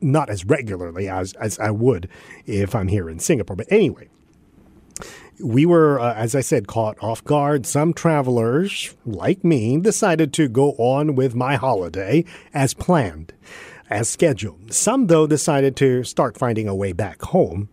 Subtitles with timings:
[0.00, 2.08] not as regularly as as I would
[2.46, 3.56] if I'm here in Singapore.
[3.56, 4.08] But anyway,
[5.42, 7.66] we were, uh, as I said, caught off guard.
[7.66, 13.32] Some travelers, like me, decided to go on with my holiday as planned,
[13.90, 14.72] as scheduled.
[14.72, 17.68] Some, though, decided to start finding a way back home.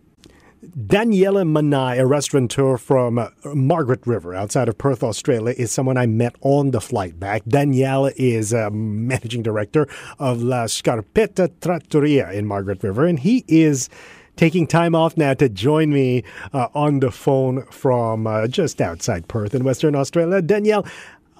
[0.62, 6.06] Daniela Manai, a restaurateur from uh, Margaret River outside of Perth, Australia, is someone I
[6.06, 7.44] met on the flight back.
[7.46, 9.88] Daniela is a managing director
[10.20, 13.88] of La Scarpetta Trattoria in Margaret River, and he is
[14.36, 19.26] taking time off now to join me uh, on the phone from uh, just outside
[19.26, 20.40] Perth in Western Australia.
[20.40, 20.86] Danielle,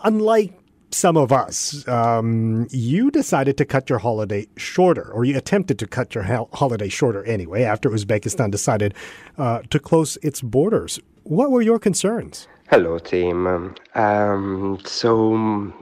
[0.02, 0.52] unlike
[0.94, 5.86] some of us, um, you decided to cut your holiday shorter, or you attempted to
[5.86, 8.94] cut your ho- holiday shorter anyway, after Uzbekistan decided
[9.38, 11.00] uh, to close its borders.
[11.24, 12.48] What were your concerns?
[12.70, 13.74] Hello, Tim.
[13.94, 15.36] Um, so,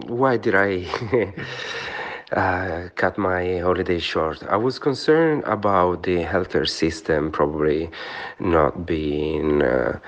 [0.07, 0.87] why did I
[2.33, 4.43] uh, cut my holiday short?
[4.45, 7.91] I was concerned about the healthcare system probably
[8.39, 9.63] not being.
[9.63, 9.99] Uh,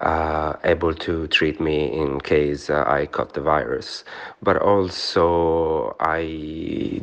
[0.00, 4.04] uh, able to treat me in case uh, I caught the virus.
[4.42, 7.02] But also, I,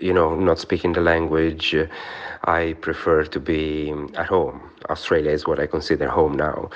[0.00, 1.74] you know, not speaking the language,
[2.44, 4.60] I prefer to be at home.
[4.90, 6.68] Australia is what I consider home now.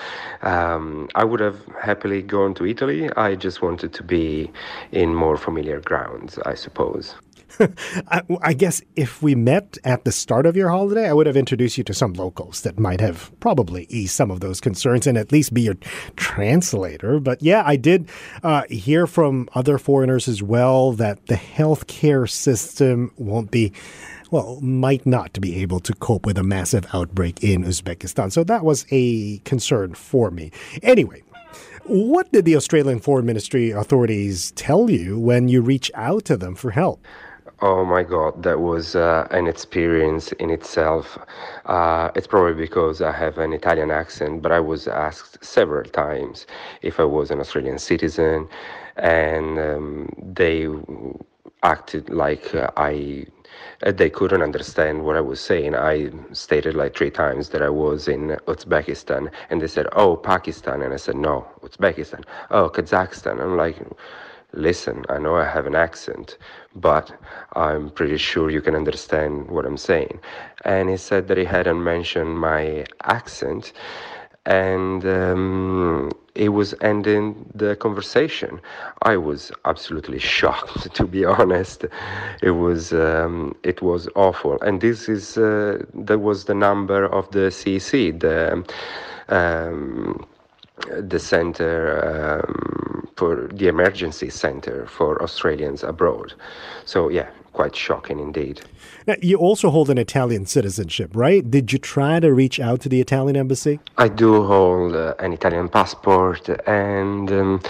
[0.43, 3.11] Um, I would have happily gone to Italy.
[3.17, 4.51] I just wanted to be
[4.93, 7.15] in more familiar grounds, I suppose.
[8.09, 11.37] I, I, guess if we met at the start of your holiday, I would have
[11.37, 15.17] introduced you to some locals that might have probably eased some of those concerns and
[15.17, 15.77] at least be your
[16.17, 17.21] translator.
[17.21, 18.09] But yeah, I did
[18.43, 23.73] uh, hear from other foreigners as well that the healthcare system won't be
[24.31, 28.31] well, might not be able to cope with a massive outbreak in Uzbekistan.
[28.31, 30.51] So that was a concern for me.
[30.83, 31.23] Anyway,
[31.85, 36.55] what did the Australian Foreign Ministry authorities tell you when you reach out to them
[36.55, 37.03] for help?
[37.61, 41.19] Oh my God, that was uh, an experience in itself.
[41.67, 46.47] Uh, it's probably because I have an Italian accent, but I was asked several times
[46.83, 48.49] if I was an Australian citizen,
[48.97, 50.69] and um, they
[51.65, 53.27] acted like uh, I
[53.83, 55.75] uh, they couldn't understand what I was saying.
[55.75, 60.83] I stated like three times that I was in Uzbekistan, and they said, "Oh, Pakistan,"
[60.83, 63.41] and I said, "No, Uzbekistan." Oh, Kazakhstan.
[63.41, 63.79] I'm like
[64.53, 66.39] listen, I know I have an accent,
[66.75, 67.13] but
[67.55, 70.21] I'm pretty sure you can understand what I'm saying.
[70.65, 73.73] And he said that he hadn't mentioned my accent,
[74.47, 78.61] and um, it was ending the conversation.
[79.03, 81.85] I was absolutely shocked, to be honest.
[82.43, 87.31] It was um, it was awful, and this is uh, that was the number of
[87.33, 88.65] the CC, the
[89.29, 90.27] um,
[91.01, 92.43] the center.
[92.45, 96.33] Um, for the emergency center for Australians abroad.
[96.85, 98.61] So, yeah, quite shocking indeed.
[99.09, 101.43] Now, you also hold an Italian citizenship, right?
[101.57, 103.81] Did you try to reach out to the Italian embassy?
[103.97, 107.61] I do hold uh, an Italian passport, and um,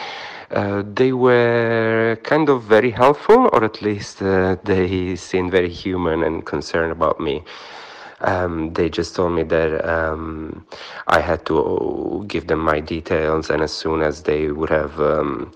[0.50, 6.22] uh, they were kind of very helpful, or at least uh, they seemed very human
[6.22, 7.42] and concerned about me.
[8.20, 10.66] Um, they just told me that um,
[11.06, 15.52] I had to give them my details, and as soon as they would have um,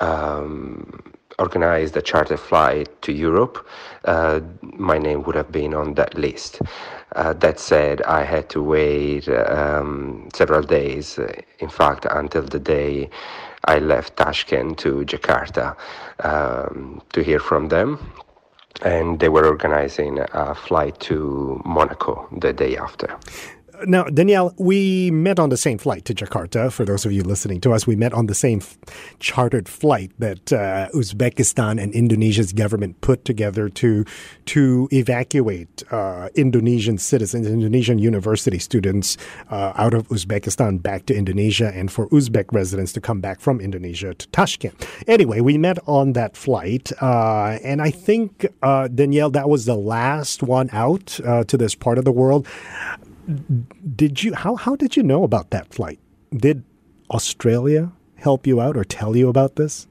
[0.00, 3.66] um organized a charter flight to Europe,
[4.04, 6.62] uh, my name would have been on that list.
[7.14, 12.58] Uh, that said, I had to wait um, several days, uh, in fact, until the
[12.58, 13.10] day
[13.64, 15.76] I left Tashkent to Jakarta
[16.20, 17.98] um, to hear from them
[18.82, 23.18] and they were organizing a flight to Monaco the day after.
[23.84, 26.72] Now, Danielle, we met on the same flight to Jakarta.
[26.72, 28.78] For those of you listening to us, we met on the same f-
[29.18, 34.04] chartered flight that uh, Uzbekistan and Indonesia's government put together to
[34.46, 39.16] to evacuate uh, Indonesian citizens, Indonesian university students
[39.50, 43.60] uh, out of Uzbekistan back to Indonesia, and for Uzbek residents to come back from
[43.60, 44.86] Indonesia to Tashkent.
[45.06, 49.76] Anyway, we met on that flight, uh, and I think uh, Danielle, that was the
[49.76, 52.46] last one out uh, to this part of the world
[53.96, 55.98] did you how how did you know about that flight?
[56.30, 56.62] Did
[57.10, 59.86] Australia help you out or tell you about this?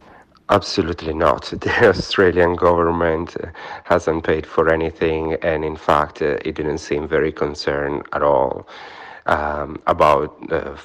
[0.49, 1.53] Absolutely not.
[1.59, 3.35] The Australian government
[3.83, 8.67] hasn't paid for anything, and in fact, uh, it didn't seem very concerned at all.
[9.27, 10.77] Um, about uh,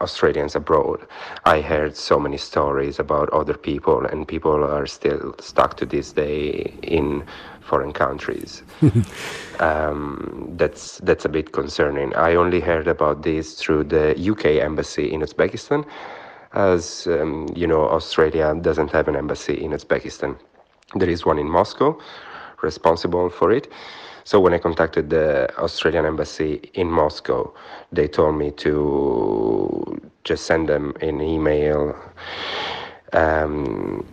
[0.00, 1.04] Australians abroad.
[1.44, 6.12] I heard so many stories about other people, and people are still stuck to this
[6.12, 7.24] day in
[7.70, 8.62] foreign countries.
[9.60, 12.14] um, that's that's a bit concerning.
[12.14, 15.84] I only heard about this through the UK embassy in Uzbekistan,
[16.52, 20.36] as um, you know, Australia doesn't have an embassy in Uzbekistan.
[20.94, 21.98] There is one in Moscow,
[22.62, 23.68] responsible for it.
[24.24, 27.52] So when I contacted the Australian embassy in Moscow,
[27.92, 31.96] they told me to just send them an email.
[33.12, 34.06] Um,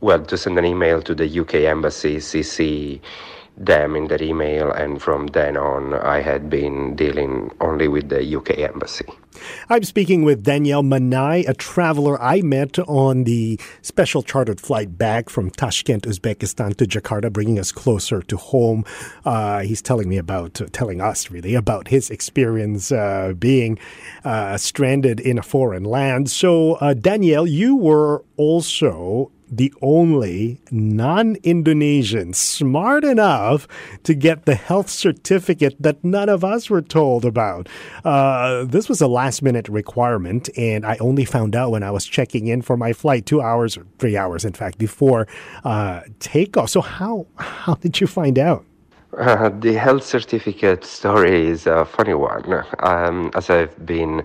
[0.00, 3.00] well, to send an email to the UK embassy, CC
[3.58, 8.36] them in their email, and from then on, I had been dealing only with the
[8.36, 9.06] UK embassy.
[9.68, 15.28] I'm speaking with Daniel Manai, a traveler I met on the special chartered flight back
[15.28, 18.84] from Tashkent, Uzbekistan to Jakarta, bringing us closer to home.
[19.24, 23.78] Uh, he's telling me about, uh, telling us really, about his experience uh, being
[24.24, 26.30] uh, stranded in a foreign land.
[26.30, 33.66] So, uh, Danielle, you were also the only non Indonesian smart enough
[34.04, 37.68] to get the health certificate that none of us were told about.
[38.04, 42.04] Uh, this was a last minute requirement, and I only found out when I was
[42.04, 45.26] checking in for my flight two hours, or three hours, in fact, before
[45.64, 46.70] uh, takeoff.
[46.70, 48.64] So, how, how did you find out?
[49.16, 52.64] Uh, the health certificate story is a funny one.
[52.80, 54.22] Um, as I've been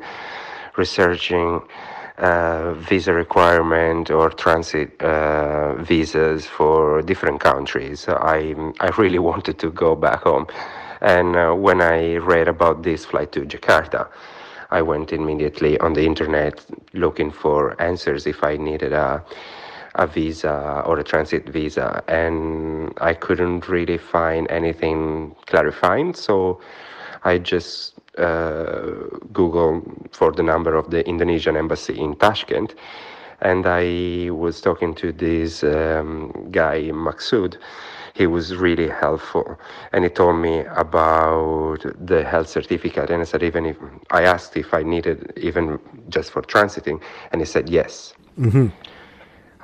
[0.76, 1.62] researching,
[2.18, 8.07] uh, visa requirement or transit uh, visas for different countries.
[8.07, 10.48] I I really wanted to go back home,
[11.01, 14.07] and uh, when I read about this flight to Jakarta,
[14.71, 19.24] I went immediately on the internet looking for answers if I needed a
[19.95, 26.13] a visa or a transit visa, and I couldn't really find anything clarifying.
[26.16, 26.59] So
[27.24, 29.81] I just Google
[30.12, 32.75] for the number of the Indonesian embassy in Tashkent,
[33.42, 37.57] and I was talking to this um, guy Maksud.
[38.13, 39.60] He was really helpful,
[39.92, 43.10] and he told me about the health certificate.
[43.10, 43.77] And I said, even if
[44.12, 47.01] I asked if I needed even just for transiting,
[47.31, 48.13] and he said yes.
[48.39, 48.68] Mm-hmm.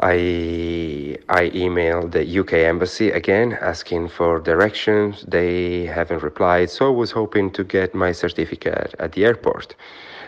[0.01, 5.25] I I emailed the UK embassy again asking for directions.
[5.27, 9.75] They haven't replied, so I was hoping to get my certificate at the airport,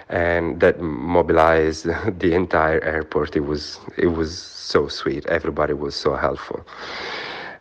[0.10, 1.86] and that mobilized
[2.20, 3.36] the entire airport.
[3.36, 5.26] It was it was so sweet.
[5.28, 6.66] Everybody was so helpful.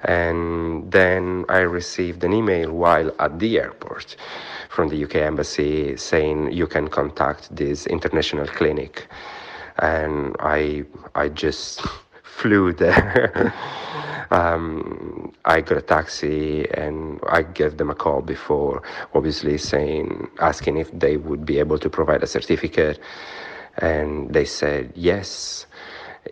[0.02, 4.16] And then I received an email while at the airport
[4.70, 9.06] from the UK embassy saying you can contact this international clinic
[9.78, 10.84] and I
[11.14, 11.82] I just
[12.22, 13.52] flew there.
[14.30, 18.82] um, I got a taxi and I gave them a call before,
[19.14, 22.98] obviously saying asking if they would be able to provide a certificate,
[23.78, 25.66] and they said yes.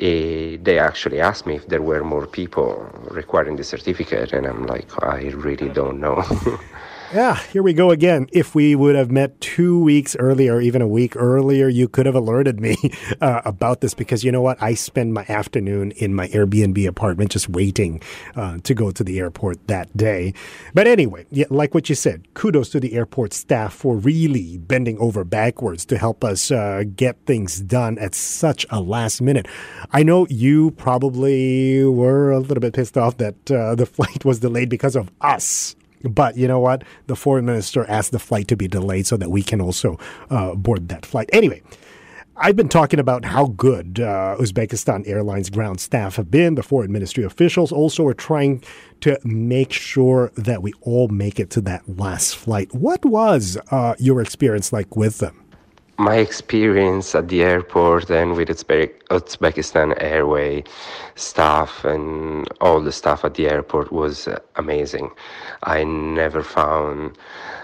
[0.02, 4.66] Eh, they actually asked me if there were more people requiring the certificate, and I'm
[4.66, 6.22] like, I really don't know.
[7.14, 8.28] Yeah, here we go again.
[8.32, 12.14] If we would have met two weeks earlier, even a week earlier, you could have
[12.14, 12.76] alerted me
[13.22, 14.62] uh, about this because you know what?
[14.62, 18.02] I spend my afternoon in my Airbnb apartment just waiting
[18.36, 20.34] uh, to go to the airport that day.
[20.74, 24.98] But anyway, yeah, like what you said, kudos to the airport staff for really bending
[24.98, 29.48] over backwards to help us uh, get things done at such a last minute.
[29.92, 34.40] I know you probably were a little bit pissed off that uh, the flight was
[34.40, 36.84] delayed because of us but you know what?
[37.06, 39.98] The foreign minister asked the flight to be delayed so that we can also
[40.30, 41.28] uh, board that flight.
[41.32, 41.62] Anyway,
[42.40, 46.54] I've been talking about how good uh, Uzbekistan Airlines ground staff have been.
[46.54, 48.62] The foreign ministry officials also are trying
[49.00, 52.72] to make sure that we all make it to that last flight.
[52.72, 55.47] What was uh, your experience like with them?
[55.98, 60.62] My experience at the airport and with Uzbekistan Airway
[61.16, 65.10] staff and all the staff at the airport was amazing.
[65.64, 67.18] I never found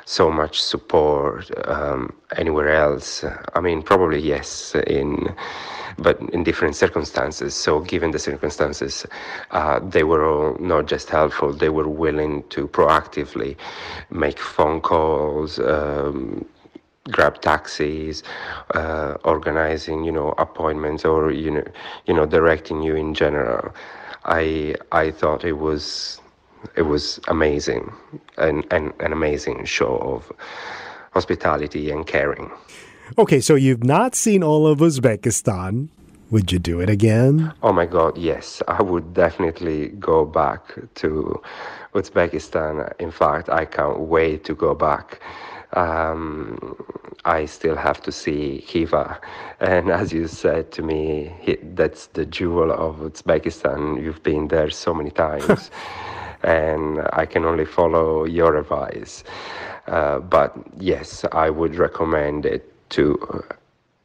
[0.04, 3.24] so much support um, anywhere else.
[3.54, 5.32] I mean, probably yes, in
[5.98, 7.54] but in different circumstances.
[7.54, 9.06] So, given the circumstances,
[9.52, 13.56] uh, they were all not just helpful; they were willing to proactively
[14.10, 15.60] make phone calls.
[15.60, 16.44] Um,
[17.10, 18.22] grab taxis,
[18.74, 21.64] uh, organizing, you know, appointments or, you know,
[22.06, 23.74] you know, directing you in general.
[24.24, 26.20] I, I thought it was,
[26.76, 27.92] it was amazing
[28.38, 30.32] and, and an amazing show of
[31.12, 32.50] hospitality and caring.
[33.18, 35.88] Okay, so you've not seen all of Uzbekistan.
[36.30, 37.52] Would you do it again?
[37.62, 38.62] Oh my God, yes.
[38.66, 41.40] I would definitely go back to
[41.94, 42.92] Uzbekistan.
[42.98, 45.20] In fact, I can't wait to go back.
[45.74, 46.76] Um,
[47.24, 49.18] I still have to see Khiva.
[49.60, 51.32] And as you said to me,
[51.74, 54.02] that's the jewel of Uzbekistan.
[54.02, 55.70] You've been there so many times.
[56.42, 59.24] and I can only follow your advice.
[59.86, 63.42] Uh, but yes, I would recommend it to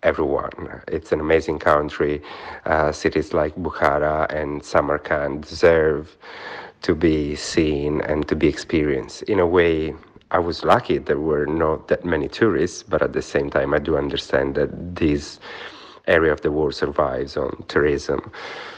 [0.03, 0.81] everyone.
[0.87, 2.21] It's an amazing country.
[2.65, 6.17] Uh, cities like Bukhara and Samarkand deserve
[6.81, 9.93] to be seen and to be experienced in a way
[10.31, 13.79] I was lucky there were not that many tourists, but at the same time, I
[13.79, 15.39] do understand that this
[16.07, 18.31] area of the world survives on tourism.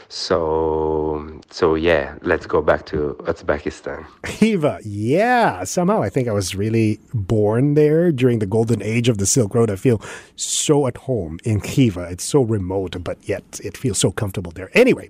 [0.08, 4.04] So, so yeah, let's go back to Uzbekistan.
[4.24, 5.64] Khiva, yeah.
[5.64, 9.54] Somehow I think I was really born there during the golden age of the Silk
[9.54, 9.70] Road.
[9.70, 10.02] I feel
[10.36, 12.08] so at home in Khiva.
[12.10, 14.70] It's so remote, but yet it feels so comfortable there.
[14.74, 15.08] Anyway,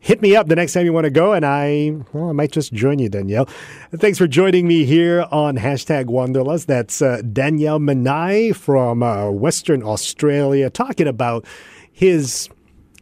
[0.00, 2.52] hit me up the next time you want to go, and I, well, I might
[2.52, 3.46] just join you, Danielle.
[3.94, 6.66] Thanks for joining me here on hashtag Wanderlust.
[6.66, 11.44] That's uh, Danielle Manai from uh, Western Australia talking about
[11.92, 12.48] his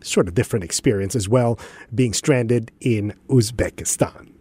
[0.02, 1.58] sort of different experience as well,
[1.94, 4.33] being stranded in Uzbekistan.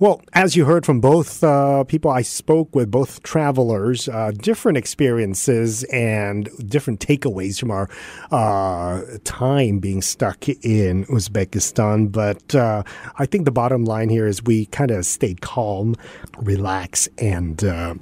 [0.00, 4.78] Well, as you heard from both uh, people I spoke with, both travelers, uh, different
[4.78, 7.88] experiences and different takeaways from our
[8.30, 12.10] uh, time being stuck in Uzbekistan.
[12.10, 12.82] But uh,
[13.16, 15.96] I think the bottom line here is we kind of stayed calm,
[16.38, 17.94] relax, and uh,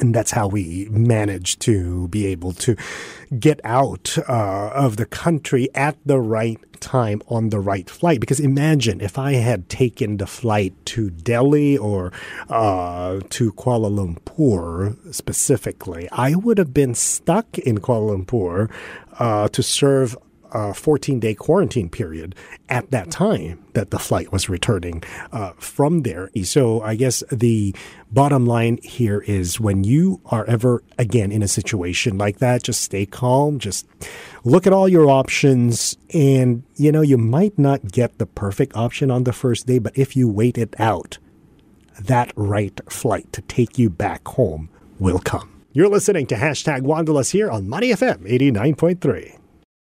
[0.00, 2.76] and that's how we managed to be able to
[3.38, 8.20] get out uh, of the country at the right time on the right flight.
[8.20, 12.12] Because imagine if I had taken the flight to Delhi or
[12.48, 18.70] uh, to Kuala Lumpur specifically, I would have been stuck in Kuala Lumpur
[19.18, 20.16] uh, to serve
[20.52, 22.34] a 14 day quarantine period
[22.68, 25.02] at that time that the flight was returning
[25.32, 26.30] uh, from there.
[26.44, 27.74] So I guess the
[28.10, 32.82] bottom line here is when you are ever again in a situation like that, just
[32.82, 33.86] stay calm, just
[34.44, 35.96] look at all your options.
[36.12, 39.96] And, you know, you might not get the perfect option on the first day, but
[39.96, 41.18] if you wait it out,
[41.98, 45.62] that right flight to take you back home will come.
[45.72, 49.39] You're listening to hashtag Wanderlust here on Money FM 89.3.